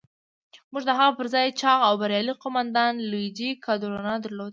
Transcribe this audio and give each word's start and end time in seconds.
موږ 0.71 0.83
د 0.87 0.91
هغه 0.99 1.11
پر 1.17 1.27
ځای 1.33 1.47
چاغ 1.61 1.79
او 1.87 1.93
بریالی 2.01 2.33
قوماندان 2.43 2.93
لويجي 3.11 3.49
کادورنا 3.65 4.15
درلود. 4.23 4.49